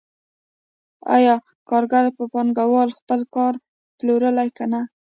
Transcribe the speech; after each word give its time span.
آیا 1.15 1.35
کارګر 1.69 2.05
په 2.17 2.23
پانګوال 2.33 2.89
خپل 2.99 3.21
کار 3.35 3.53
پلوري 3.97 4.47
که 4.57 4.65
نه 4.71 4.81